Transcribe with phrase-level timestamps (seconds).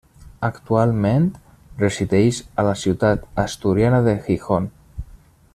[0.47, 1.27] Actualment
[1.83, 4.71] resideix a la ciutat asturiana de Gijón.